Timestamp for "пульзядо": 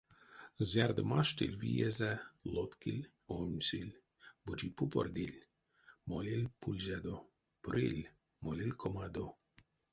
6.61-7.15